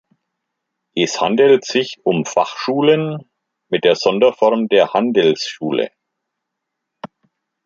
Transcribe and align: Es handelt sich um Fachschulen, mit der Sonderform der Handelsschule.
Es 0.95 1.21
handelt 1.21 1.63
sich 1.63 1.99
um 2.03 2.25
Fachschulen, 2.25 3.29
mit 3.69 3.83
der 3.83 3.93
Sonderform 3.95 4.67
der 4.67 4.93
Handelsschule. 4.93 5.91